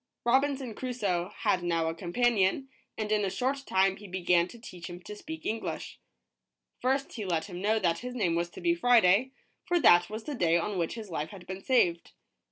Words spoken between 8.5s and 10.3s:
to be Friday, for that was